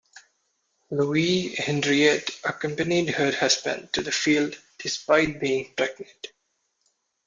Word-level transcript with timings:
Louise 0.89 1.59
Henriette 1.59 2.31
accompanied 2.43 3.09
her 3.11 3.31
husband 3.31 3.93
to 3.93 4.01
the 4.01 4.11
field 4.11 4.59
despite 4.79 5.39
being 5.39 5.71
pregnant. 5.75 6.29